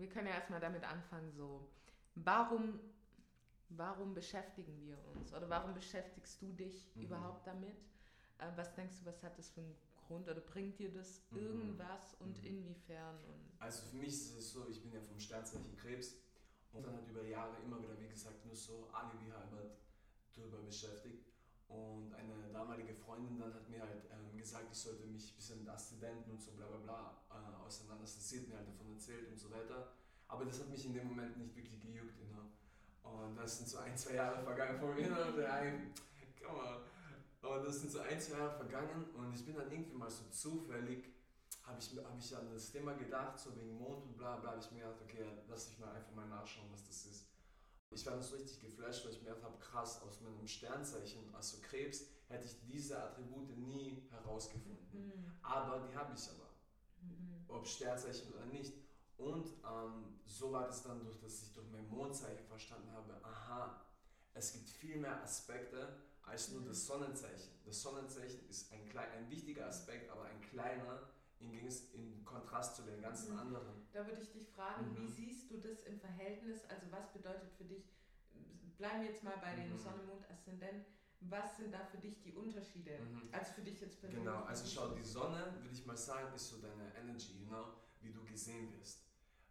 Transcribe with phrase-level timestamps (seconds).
[0.00, 1.68] wir können ja erstmal damit anfangen, so,
[2.14, 2.80] warum,
[3.70, 7.02] warum beschäftigen wir uns oder warum beschäftigst du dich mhm.
[7.02, 7.76] überhaupt damit?
[8.38, 9.76] Äh, was denkst du, was hat das für einen
[10.06, 11.38] Grund oder bringt dir das mhm.
[11.38, 12.48] irgendwas und mhm.
[12.48, 13.16] inwiefern?
[13.24, 16.14] Und also für mich ist es so, ich bin ja vom Sternzeichen Krebs
[16.72, 19.76] und dann hat über Jahre immer wieder, wie gesagt, nur so alibi halber
[20.34, 21.24] darüber beschäftigt.
[21.68, 25.58] Und eine damalige Freundin dann hat mir halt ähm, gesagt, ich sollte mich ein bisschen
[25.58, 27.20] mit Aszendenten und so bla bla bla
[27.68, 28.20] auseinandersetzen.
[28.28, 29.92] Sie hat mir halt davon erzählt und so weiter.
[30.26, 32.18] Aber das hat mich in dem Moment nicht wirklich gejuckt.
[32.18, 32.48] You know?
[33.02, 35.08] Und das sind so ein, zwei Jahre vergangen von mir.
[35.08, 35.94] Und ein,
[36.42, 36.88] come on.
[37.40, 40.24] Und das sind so ein, zwei Jahre vergangen und ich bin dann irgendwie mal so
[40.30, 41.04] zufällig,
[41.62, 44.60] habe ich, hab ich an das Thema gedacht, so wegen Mond und bla bla, habe
[44.60, 47.26] ich mir gedacht, okay, lass ich mal einfach mal nachschauen, was das ist.
[47.90, 51.58] Ich war so richtig geflasht, weil ich mir gedacht habe, krass, aus meinem Sternzeichen, also
[51.62, 54.88] Krebs, hätte ich diese Attribute nie herausgefunden.
[54.92, 55.32] Mhm.
[55.42, 56.47] Aber die habe ich aber.
[57.02, 57.44] Mhm.
[57.48, 58.74] Ob Sternzeichen oder nicht.
[59.16, 63.84] Und ähm, so war das dann, durch, dass ich durch mein Mondzeichen verstanden habe, aha,
[64.34, 67.50] es gibt viel mehr Aspekte als nur das Sonnenzeichen.
[67.64, 71.08] Das Sonnenzeichen ist ein, klein, ein wichtiger Aspekt, aber ein kleiner
[71.40, 73.40] im, in Kontrast zu den ganzen mhm.
[73.40, 73.86] anderen.
[73.92, 74.96] Da würde ich dich fragen, mhm.
[74.96, 76.64] wie siehst du das im Verhältnis?
[76.68, 77.84] Also was bedeutet für dich,
[78.76, 79.70] bleiben wir jetzt mal bei mhm.
[79.70, 80.86] den Sonne, Mond, Aszendent,
[81.20, 82.98] was sind da für dich die Unterschiede?
[82.98, 83.28] Mhm.
[83.32, 84.24] Also für dich jetzt persönlich.
[84.24, 87.74] Genau, also schau, die Sonne, würde ich mal sagen, ist so deine Energy, you know,
[88.00, 89.02] wie du gesehen wirst.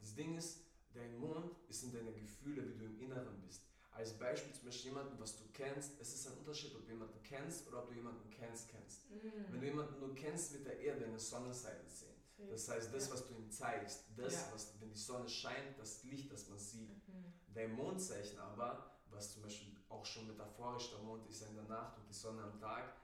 [0.00, 3.62] Das Ding ist, dein Mond ist in deine Gefühle, wie du im Inneren bist.
[3.92, 7.22] Als Beispiel zum Beispiel jemanden, was du kennst, es ist ein Unterschied, ob du jemanden
[7.22, 9.10] kennst oder ob du jemanden kennst, kennst.
[9.10, 9.46] Mhm.
[9.50, 12.12] Wenn du jemanden nur kennst, wird er eher deine Sonnenseite sehen.
[12.50, 14.52] Das heißt, das, was du ihm zeigst, das, ja.
[14.52, 16.90] was, wenn die Sonne scheint, das Licht, das man sieht.
[17.08, 17.32] Mhm.
[17.54, 21.98] Dein Mondzeichen aber, was zum Beispiel auch schon metaphorisch der Mond ist in der Nacht
[21.98, 22.96] und die Sonne am Tag,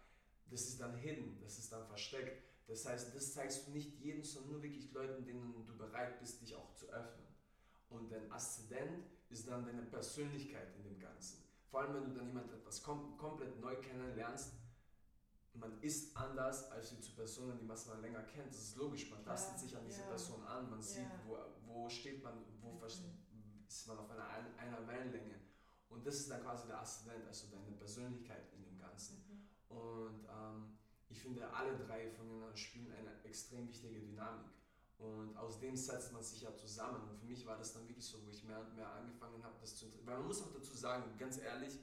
[0.50, 2.42] das ist dann hidden, das ist dann versteckt.
[2.66, 6.40] Das heißt, das zeigst du nicht jedem, sondern nur wirklich Leuten, denen du bereit bist,
[6.42, 7.26] dich auch zu öffnen.
[7.88, 11.42] Und dein Aszendent ist dann deine Persönlichkeit in dem Ganzen.
[11.70, 14.52] Vor allem, wenn du dann jemanden etwas kom komplett neu kennenlernst,
[15.54, 18.48] man ist anders als die zu Personen, die man mal länger kennt.
[18.48, 20.06] Das ist logisch, man tastet ja, sich an diese ja.
[20.06, 21.20] Person an, man sieht, ja.
[21.26, 22.84] wo, wo steht man, wo mhm.
[23.66, 25.47] ist man auf einer, einer Wellenlänge.
[25.90, 29.24] Und das ist dann quasi der Aszendent, also deine Persönlichkeit in dem Ganzen.
[29.28, 29.76] Mhm.
[29.76, 30.78] Und ähm,
[31.08, 34.50] ich finde, alle drei voneinander spielen eine extrem wichtige Dynamik.
[34.98, 37.08] Und aus dem setzt man sich ja zusammen.
[37.08, 39.54] Und für mich war das dann wirklich so, wo ich mehr und mehr angefangen habe,
[39.60, 40.08] das zu interessieren.
[40.08, 41.78] Weil man muss auch dazu sagen, ganz ehrlich,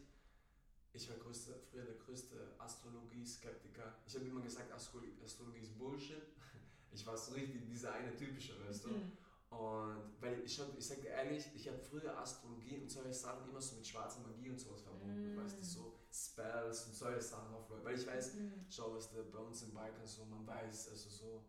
[0.93, 3.95] ich war größte, früher der größte Astrologie-Skeptiker.
[4.05, 6.22] Ich habe immer gesagt, Astrologie, Astrologie ist Bullshit.
[6.91, 8.89] Ich war so richtig dieser eine typische, weißt du.
[8.91, 9.11] Mhm.
[9.57, 13.49] Und weil ich, hab, ich sage dir ehrlich, ich habe früher Astrologie und solche Sachen
[13.49, 15.33] immer so mit schwarzer Magie und sowas verbunden.
[15.33, 15.38] Mm.
[15.38, 17.85] Weißt du, so Spells und solche Sachen auf Leute.
[17.85, 18.66] Weil ich weiß, mm.
[18.69, 21.45] schau, was der bei uns im Balkan so, man weiß, also so,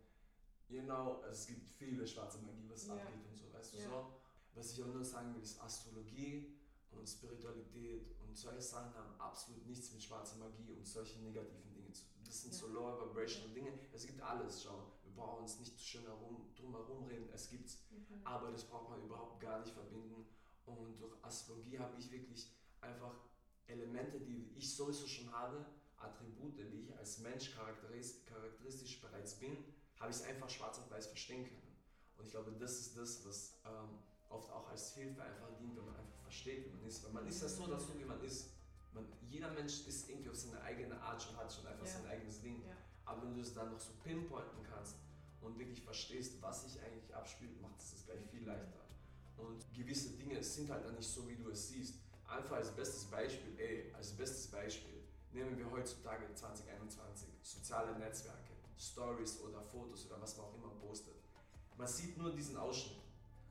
[0.69, 2.95] you know, es gibt viele schwarze Magie, was yeah.
[2.95, 3.89] abgeht und so, weißt du yeah.
[3.89, 4.13] so.
[4.55, 6.57] Was ich auch nur sagen will, ist Astrologie
[6.91, 11.93] und Spiritualität und solche Sachen haben absolut nichts mit schwarzer Magie und solchen negativen Dingen
[11.93, 12.23] zu tun.
[12.25, 12.59] Das sind ja.
[12.59, 13.73] so Lower Vibration Dinge.
[13.93, 14.93] Es gibt alles, schau.
[15.17, 17.79] Wir brauchen uns nicht schön herum, drum herum reden, es gibt's.
[17.91, 18.21] Mhm.
[18.25, 20.27] Aber das braucht man überhaupt gar nicht verbinden.
[20.67, 23.15] Und durch Astrologie habe ich wirklich einfach
[23.67, 25.65] Elemente, die ich sowieso schon habe,
[25.97, 29.57] Attribute, die ich als Mensch charakteristisch bereits bin,
[29.99, 31.77] habe ich es einfach schwarz auf weiß verstehen können.
[32.19, 33.99] Und ich glaube, das ist das, was ähm,
[34.29, 37.03] oft auch als Hilfe einfach dient, wenn man einfach versteht, wie man ist.
[37.05, 38.51] Weil man ist ja so, dass so wie man ist.
[38.93, 41.93] Man, jeder Mensch ist irgendwie auf seine eigene Art schon, hat schon einfach ja.
[41.93, 42.63] sein eigenes Ding.
[42.67, 42.77] Ja.
[43.07, 44.97] Aber wenn du es dann noch so pinpointen kannst
[45.41, 48.81] und wirklich verstehst, was sich eigentlich abspielt, macht es das gleich viel leichter.
[49.37, 51.95] Und gewisse Dinge sind halt dann nicht so, wie du es siehst.
[52.27, 59.41] Einfach als bestes Beispiel, ey, als bestes Beispiel, nehmen wir heutzutage 2021 soziale Netzwerke, Stories
[59.43, 61.15] oder Fotos oder was man auch immer postet.
[61.77, 62.97] Man sieht nur diesen Ausschnitt.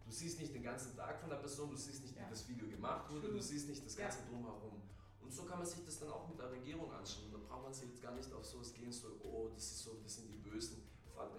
[0.06, 2.68] Du siehst nicht den ganzen Tag von der Person, du siehst nicht, wie das Video
[2.68, 4.26] gemacht wurde, du siehst nicht das Ganze ja.
[4.30, 4.82] drumherum.
[5.26, 7.32] Und so kann man sich das dann auch mit der Regierung anschauen.
[7.32, 9.98] Da braucht man sich jetzt gar nicht auf sowas gehen, so, oh, das ist so,
[10.04, 10.84] das sind die Bösen.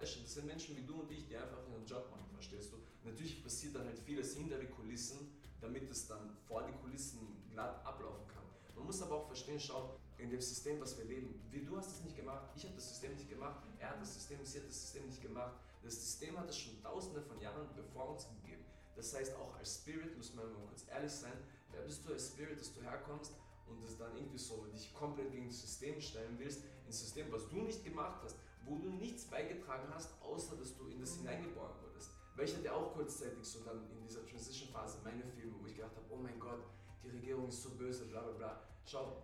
[0.00, 2.78] Das sind Menschen wie du und ich, die einfach ihren Job machen, verstehst du?
[3.04, 7.84] Natürlich passiert dann halt vieles hinter die Kulissen, damit es dann vor die Kulissen glatt
[7.86, 8.42] ablaufen kann.
[8.74, 11.92] Man muss aber auch verstehen, schau, in dem System, was wir leben, wie du hast
[11.92, 14.66] es nicht gemacht, ich habe das System nicht gemacht, er hat das System, sie hat
[14.66, 15.54] das System nicht gemacht.
[15.82, 18.64] Das System hat es schon tausende von Jahren bevor uns gegeben.
[18.96, 21.36] Das heißt, auch als Spirit, muss man mal kurz ehrlich sein,
[21.70, 23.34] wer bist du als Spirit, dass du herkommst
[23.68, 27.48] und das dann irgendwie so dich komplett gegen das System stellen willst, ein System, was
[27.48, 31.72] du nicht gemacht hast, wo du nichts beigetragen hast, außer dass du in das hineingeboren
[31.82, 32.10] wurdest.
[32.34, 35.96] Weil ich hatte auch kurzzeitig so dann in dieser Transition-Phase meine Filme, wo ich gedacht
[35.96, 36.64] habe, oh mein Gott,
[37.02, 38.60] die Regierung ist so böse, bla bla bla.
[38.84, 39.22] Schau,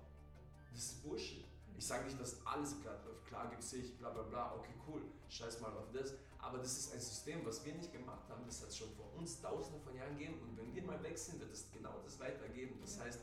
[0.72, 1.44] das ist Bullshit.
[1.76, 3.26] Ich sage nicht, dass alles glatt läuft.
[3.26, 6.14] Klar gibt es sich, bla bla bla, okay, cool, scheiß mal auf das.
[6.38, 9.12] Aber das ist ein System, was wir nicht gemacht haben, das hat es schon vor
[9.16, 12.18] uns tausende von Jahren geben und wenn wir mal weg sind, wird es genau das
[12.18, 12.78] weitergeben.
[12.80, 13.20] Das heißt,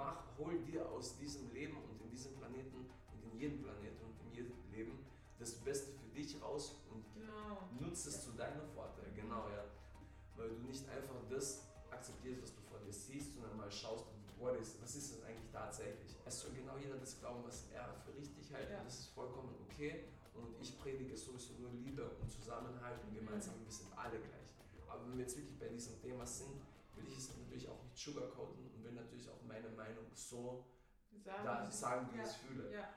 [0.00, 4.16] mach, hol dir aus diesem Leben und in diesem Planeten und in jedem Planeten und
[4.26, 5.04] in jedem Leben
[5.38, 7.68] das Beste für dich raus und Genau.
[7.78, 9.64] nutzt es zu deinem Vorteil, genau, ja.
[10.36, 14.06] Weil du nicht einfach das akzeptierst, was du vor dir siehst, sondern mal schaust,
[14.38, 16.16] what is, was ist es eigentlich tatsächlich.
[16.24, 18.78] Es soll genau jeder das glauben, was er für richtig hält Ja.
[18.78, 20.04] und das ist vollkommen okay.
[20.34, 24.48] Und ich predige sowieso nur Liebe und Zusammenhalt und gemeinsam, wir sind alle gleich.
[24.88, 26.56] Aber wenn wir jetzt wirklich bei diesem Thema sind,
[26.96, 30.64] will ich es natürlich auch nicht sugarcoaten und will natürlich auch meine Meinung so
[31.24, 32.72] Sagen da sagen, wie ich es fühle.
[32.72, 32.94] Ja,